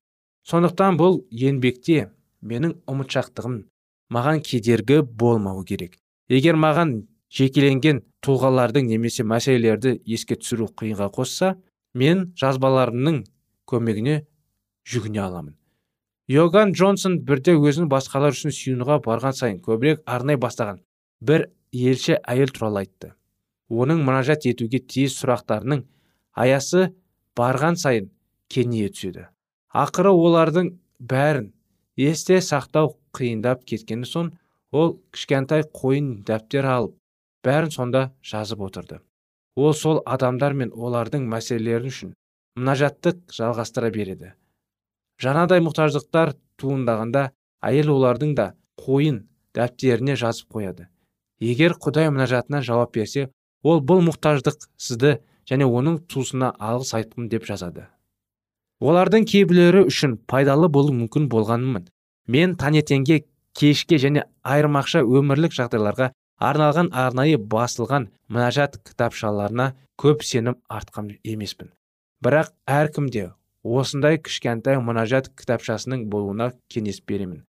Сондықтан 0.48 0.98
бұл 1.00 1.24
еңбекте 1.32 2.10
менің 2.42 2.78
ұмытшақтығым 2.88 3.64
маған 4.14 4.42
кедергі 4.42 5.02
болмауы 5.04 5.66
керек. 5.66 5.98
Егер 6.30 6.56
маған 6.56 7.08
жекеленген 7.34 8.02
тұлғалардың 8.24 8.88
немесе 8.88 9.24
мәселелерді 9.28 9.98
еске 10.06 10.38
түсіру 10.40 10.70
қиынға 10.80 11.10
қосса 11.16 11.56
мен 11.94 12.32
жазбаларымның 12.40 13.24
көмегіне 13.68 14.22
жүгіне 14.88 15.22
аламын. 15.24 15.56
Йоган 16.28 16.74
джонсон 16.74 17.22
бірде 17.28 17.56
өзін 17.56 17.88
басқалар 17.92 18.36
үшін 18.36 18.52
сүйінуға 18.52 19.00
барған 19.06 19.36
сайын 19.36 19.62
көбірек 19.64 20.02
арнай 20.06 20.36
бастаған 20.36 20.82
бір 21.22 21.48
елші 21.72 22.18
әйел 22.24 22.52
туралы 22.52 22.84
айтты. 22.84 23.14
Оның 23.70 24.04
мұнажат 24.08 24.48
етуге 24.48 24.80
тиіс 24.80 25.16
сұрақтарының 25.22 25.84
аясы 26.36 26.90
барған 27.36 27.80
сайын 27.80 28.12
кеңейе 28.52 28.92
түседі. 28.92 29.28
Ақыры 29.72 30.12
олардың 30.12 30.74
бәрін 31.00 31.52
есте 32.00 32.40
сақтау 32.44 32.96
қиындап 33.18 33.66
кеткені 33.70 34.08
соң 34.08 34.32
ол 34.72 34.98
кішкентай 35.16 35.66
қойын 35.82 36.10
дәптер 36.28 36.68
алып 36.70 36.96
бәрін 37.46 37.72
сонда 37.74 38.12
жазып 38.22 38.62
отырды. 38.68 39.00
Ол 39.56 39.74
сол 39.74 40.02
адамдар 40.06 40.54
мен 40.54 40.74
олардың 40.74 41.26
мәселелері 41.32 41.90
үшін 41.92 42.14
мұнажаттық 42.60 43.24
жалғастыра 43.34 43.90
береді. 43.94 44.34
Жаңадай 45.22 45.64
мұқтаждықтар 45.66 46.36
туындағанда 46.62 47.32
әйел 47.66 47.94
олардың 47.96 48.36
да 48.38 48.52
қойын 48.78 49.24
дәптеріне 49.58 50.16
жазып 50.20 50.54
қояды. 50.54 50.88
Егер 51.40 51.74
құдай 51.82 52.12
мұнажатына 52.14 52.62
жауап 52.66 52.94
берсе 52.94 53.30
ол 53.64 53.82
бұл 53.82 54.04
мұқтаждық 54.06 54.68
сізді 54.78 55.18
және 55.50 55.66
оның 55.66 56.04
туысына 56.12 56.54
алғыс 56.60 56.94
айтқым 57.00 57.30
деп 57.32 57.48
жазады. 57.50 57.88
Олардың 58.78 59.26
кейбіреулері 59.26 59.88
үшін 59.90 60.18
пайдалы 60.30 60.70
болуы 60.70 60.94
мүмкін 60.94 61.30
болғанымен 61.34 61.88
мен 62.28 62.56
таңертеңге 62.60 63.24
кешке 63.58 63.98
және 64.02 64.24
айырмақша 64.44 65.02
өмірлік 65.02 65.56
жағдайларға 65.58 66.12
арналған 66.38 66.92
арнайы 66.94 67.40
басылған 67.54 68.10
мұнажат 68.30 68.78
кітапшаларына 68.86 69.72
көп 69.98 70.24
сенім 70.24 70.60
артқан 70.70 71.16
емеспін. 71.24 71.72
Бірақ 72.24 72.54
әркімде 72.70 73.32
осындай 73.64 74.20
кішкентай 74.22 74.78
мұнажат 74.84 75.32
кітапшасының 75.38 76.06
болуына 76.12 76.52
кеңес 76.74 77.02
беремін. 77.08 77.44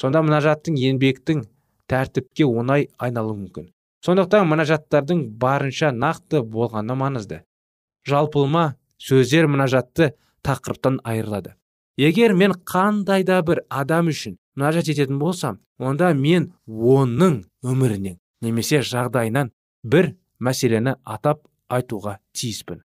Сонда 0.00 0.22
мұнажаттың 0.24 0.78
еңбектің 0.80 1.44
тәртіпке 1.90 2.46
оңай 2.48 2.88
айналуы 2.98 3.36
мүмкін. 3.36 3.70
Сондықтан 4.04 4.46
мұнажаттардың 4.48 5.26
барынша 5.40 5.90
нақты 5.92 6.40
болғаны 6.40 6.96
маңызды. 6.96 7.42
Жалпылма 8.08 8.76
сөздер 8.96 9.50
мұнажатты 9.50 10.14
тақырыптан 10.46 11.00
айырылады. 11.04 11.54
Егер 12.00 12.32
мен 12.32 12.54
қандай 12.64 13.24
да 13.28 13.40
бір 13.44 13.60
адам 13.68 14.08
үшін 14.08 14.38
мұнажат 14.56 14.88
ететін 14.92 15.18
болсам 15.20 15.58
онда 15.78 16.12
мен 16.16 16.52
оның 16.66 17.42
өмірінен 17.64 18.16
немесе 18.40 18.80
жағдайынан 18.80 19.50
бір 19.84 20.14
мәселені 20.40 20.96
атап 21.04 21.42
айтуға 21.68 22.18
тиіспін. 22.32 22.80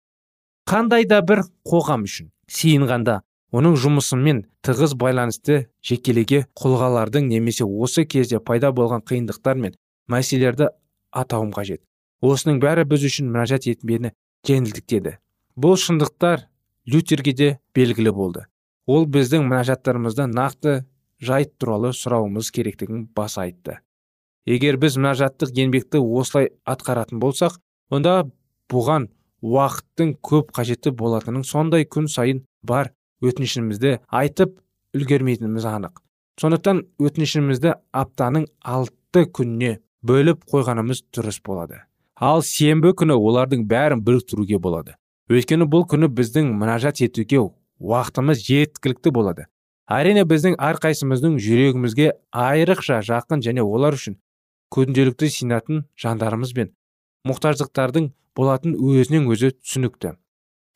Қандай 0.69 1.05
да 1.09 1.21
бір 1.23 1.45
қоғам 1.69 2.07
үшін 2.09 2.31
сиынғанда 2.49 3.21
оның 3.53 3.77
жұмысымен 3.83 4.45
тығыз 4.65 4.95
байланысты 4.97 5.67
жекелеге 5.85 6.47
құлғалардың 6.57 7.29
немесе 7.29 7.67
осы 7.67 8.07
кезде 8.07 8.41
пайда 8.41 8.73
болған 8.73 9.05
қиындықтар 9.05 9.61
мен 9.61 9.77
мәселелерді 10.09 10.71
атауым 11.13 11.53
қажет. 11.53 11.83
Осының 12.23 12.63
бәрі 12.63 12.87
біз 12.89 13.05
үшін 13.11 13.29
мұнажат 13.35 13.69
етмені 13.69 14.15
жеңілдіктеді. 14.49 15.19
Бұл 15.59 15.77
шындықтар 15.77 16.47
лютерге 16.87 17.33
де 17.37 17.51
белгілі 17.75 18.15
болды. 18.15 18.47
Ол 18.87 19.07
біздің 19.07 19.47
мұнажаттарымызда 19.49 20.27
нақты 20.31 20.83
жайт 21.23 21.55
туралы 21.59 21.93
сұрауымыз 21.95 22.51
керектігін 22.55 23.07
баса 23.15 23.45
айтты. 23.47 23.79
Егер 24.47 24.77
біз 24.83 24.97
мұнажаттық 24.99 25.53
еңбекті 25.55 26.01
осылай 26.03 26.51
атқаратын 26.67 27.21
болсақ 27.23 27.61
онда 27.95 28.25
бұған 28.73 29.07
уақыттың 29.43 30.17
көп 30.23 30.51
қажеті 30.57 30.91
болатынын 30.99 31.45
сондай 31.47 31.87
күн 31.87 32.09
сайын 32.11 32.43
бар 32.67 32.91
өтінішімізді 33.23 34.01
айтып 34.11 34.59
үлгермейтініміз 34.99 35.67
анық. 35.69 36.03
Сондықтан 36.41 36.83
өтінішімізді 36.99 37.77
аптаның 37.95 38.49
алты 38.67 39.27
күніне 39.31 39.77
бөліп 40.03 40.43
қойғанымыз 40.51 41.05
дұрыс 41.15 41.39
болады. 41.45 41.85
Ал 42.17 42.43
сенбі 42.47 42.95
күні 42.99 43.15
олардың 43.15 43.67
бәрін 43.71 44.03
біріктіруге 44.03 44.59
болады. 44.59 44.97
Өйткені 45.31 45.69
бұл 45.71 45.87
күні 45.91 46.11
біздің 46.11 46.51
мұнажат 46.59 47.03
етуге 47.05 47.39
уақытымыз 47.83 48.43
жеткілікті 48.47 49.13
болады. 49.15 49.47
Әрине 49.91 50.23
біздің 50.29 50.55
әрқайсымыздың 50.63 51.39
жүрегімізге 51.43 52.13
айрықша 52.31 53.01
жақын 53.09 53.43
және 53.45 53.65
олар 53.67 53.99
үшін 53.99 54.17
күнделікті 54.73 55.29
синатын 55.35 55.83
жандарымыз 56.01 56.55
бен 56.57 56.71
мұқтаждықтардың 57.29 58.13
болатын 58.39 58.77
өзінен 58.79 59.27
өзі 59.31 59.53
түсінікті. 59.59 60.15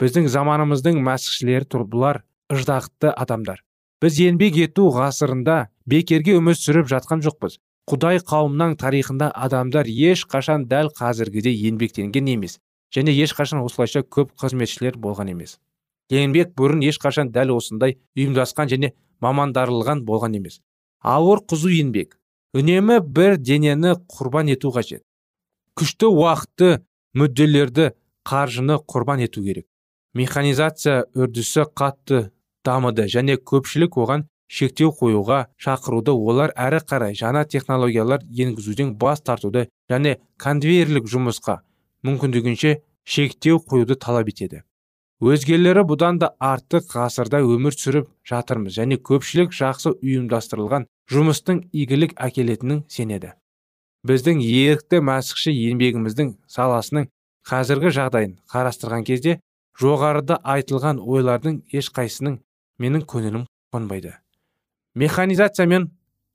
Біздің 0.03 0.27
заманымыздың 0.29 0.99
мәсіхшілері 1.07 1.69
тұрбылар 1.73 2.21
ыждақты 2.53 3.15
адамдар. 3.15 3.63
Біз 4.03 4.19
еңбек 4.21 4.59
ету 4.61 4.91
ғасырында 4.93 5.71
бекерге 5.89 6.37
өмір 6.37 6.59
сүріп 6.59 6.91
жатқан 6.93 7.25
жоқпыз. 7.25 7.57
Құдай 7.89 8.21
қауымның 8.21 8.77
тарихында 8.83 9.31
адамдар 9.31 9.89
ешқашан 9.89 10.67
дәл 10.69 10.91
қазіргідей 10.99 11.57
еңбектенген 11.71 12.29
емес 12.35 12.59
және 12.95 13.15
ешқашан 13.15 13.63
осылайша 13.65 14.03
көп 14.03 14.35
қызметшілер 14.43 14.99
болған 14.99 15.31
емес. 15.33 15.57
Еңбек 16.13 16.55
бұрын 16.59 16.83
ешқашан 16.87 17.33
дәл 17.35 17.55
осындай 17.57 17.97
ұйымдасқан 18.17 18.71
және 18.71 18.93
мамандарылған 19.21 20.05
болған 20.07 20.37
емес. 20.39 20.61
Ауыр 21.01 21.43
қызу 21.49 21.71
еңбек. 21.73 22.19
Үнемі 22.57 23.01
бір 23.01 23.37
денені 23.37 23.97
құрбан 24.11 24.51
ету 24.53 24.71
қажет. 24.75 25.03
Күшті 25.77 26.09
уақытты 26.09 26.71
мүдделерді 27.17 27.91
қаржыны 28.27 28.79
құрбан 28.87 29.25
ету 29.27 29.43
керек. 29.45 29.67
Механизация 30.15 31.05
үрдісі 31.15 31.67
қатты 31.77 32.31
дамыды 32.65 33.07
және 33.13 33.37
көпшілік 33.37 33.99
оған 34.01 34.27
шектеу 34.49 34.93
қоюға 34.95 35.47
шақыруды 35.61 36.15
олар 36.15 36.53
әрі 36.57 36.81
қарай 36.89 37.17
жаңа 37.19 37.45
технологиялар 37.45 38.25
енгізуден 38.25 38.95
бас 38.97 39.21
тартуды 39.21 39.67
және 39.91 40.17
конвейерлік 40.43 41.11
жұмысқа 41.11 41.61
мүмкіндігінше 42.07 42.79
шектеу 43.05 43.59
қоюды 43.59 43.99
талап 43.99 44.31
етеді. 44.31 44.63
Өзгелері 45.25 45.87
бұдан 45.89 46.19
да 46.21 46.35
артық 46.45 46.91
ғасырда 46.93 47.41
өмір 47.41 47.73
сүріп 47.73 48.09
жатырмыз 48.29 48.75
және 48.77 48.99
көпшілік 49.01 49.55
жақсы 49.57 49.95
ұйымдастырылған 49.97 50.85
жұмыстың 51.09 51.63
игілік 51.73 52.13
әкелетінін 52.21 52.83
сенеді. 52.93 53.33
Біздің 54.05 54.43
ерікті 54.45 55.01
мәсіхші 55.01 55.55
еңбегіміздің 55.71 56.35
саласының 56.53 57.09
қазіргі 57.49 57.93
жағдайын 57.97 58.35
қарастырған 58.53 59.07
кезде 59.09 59.39
жоғарыда 59.81 60.37
айтылған 60.45 61.01
ойлардың 61.01 61.63
ешқайсының 61.73 62.37
менің 62.79 63.07
көңілім 63.09 63.47
қонбайды. 63.73 64.13
Механизация 64.95 65.67
мен 65.67 65.89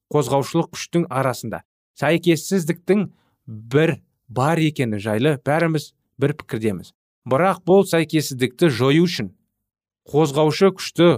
қозғаушылық 0.09 0.73
күштің 0.73 1.05
арасында 1.09 1.61
сәйкессіздіктің 2.01 3.05
бір 3.45 3.99
бар 4.27 4.57
екені 4.57 4.97
жайлы 4.97 5.37
бәріміз 5.45 5.91
бір 6.17 6.33
пікірдеміз. 6.41 6.93
Бірақ 7.29 7.62
бұл 7.67 7.86
сәйкессіздікті 7.89 8.69
жою 8.73 9.05
үшін 9.05 9.31
қозғаушы 10.12 10.71
күшті 10.77 11.10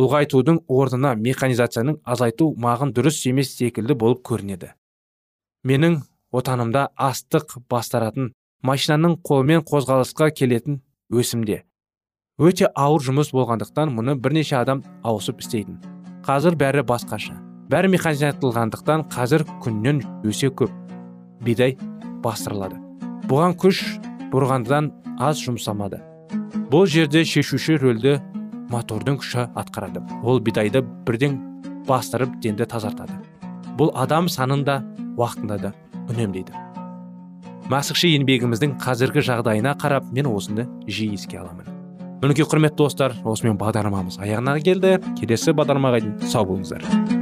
ұлғайтудың 0.00 0.62
орнына 0.68 1.14
механизацияның 1.20 2.00
азайту 2.04 2.52
мағын 2.58 2.94
дұрыс 2.96 3.20
емес 3.28 3.52
секілді 3.58 3.94
болып 3.94 4.22
көрінеді. 4.26 4.72
Менің 5.68 6.00
отанымда 6.32 6.88
астық 6.96 7.58
бастаратын 7.70 8.32
машинаның 8.64 9.18
қолмен 9.26 9.62
қозғалысқа 9.68 10.32
келетін 10.34 10.80
өсімде 11.12 11.62
өте 12.42 12.66
ауыр 12.74 13.04
жұмыс 13.06 13.30
болғандықтан 13.36 13.92
мұны 13.94 14.16
бірнеше 14.18 14.56
адам 14.58 14.82
ауысып 15.04 15.42
істейтін. 15.44 15.76
Қазір 16.26 16.56
бәрі 16.58 16.82
басқаша. 16.88 17.36
Бәрі 17.70 17.92
механизацияланғандықтан 17.92 19.04
қазір 19.12 19.44
күннен 19.62 20.00
өсе 20.26 20.50
көп. 20.50 20.72
Бидай 21.44 21.76
бастырылады. 22.24 22.80
Бұған 23.30 23.54
күш 23.60 23.82
бұрғандан 24.32 24.90
аз 25.18 25.40
жұмсамады. 25.42 26.00
Бұл 26.72 26.86
жерде 26.88 27.24
шешуші 27.28 27.76
рөлді 27.82 28.18
мотордың 28.72 29.18
күші 29.20 29.46
атқарады. 29.58 30.02
Ол 30.24 30.40
бидайды 30.40 30.82
бірден 31.06 31.38
бастырып 31.88 32.38
денді 32.40 32.66
тазартады. 32.68 33.18
Бұл 33.76 33.92
адам 33.98 34.28
санын 34.32 34.64
да 34.64 34.80
уақытында 35.16 35.58
да 35.60 35.72
үнемдейді. 36.08 36.56
Масықшы 37.72 38.10
еңбегіміздің 38.16 38.76
қазіргі 38.82 39.22
жағдайына 39.28 39.76
қарап 39.80 40.10
мен 40.12 40.28
осыны 40.32 40.66
жиі 40.88 41.14
еске 41.16 41.40
аламын. 41.40 41.68
Мінекей 42.22 42.46
құрметті 42.46 42.82
достар 42.84 43.16
осымен 43.24 43.58
бағдарламамыз 43.60 44.20
аяғына 44.22 44.58
келді. 44.62 44.98
Келесі 45.18 45.56
бағдарламаға 45.56 46.04
дейін 46.04 46.30
сау 46.30 46.46
болыңыздар. 46.52 47.21